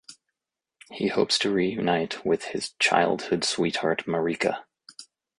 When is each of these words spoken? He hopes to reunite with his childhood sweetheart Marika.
He 0.89 1.09
hopes 1.09 1.37
to 1.37 1.51
reunite 1.53 2.25
with 2.25 2.45
his 2.45 2.71
childhood 2.79 3.43
sweetheart 3.43 4.05
Marika. 4.07 4.63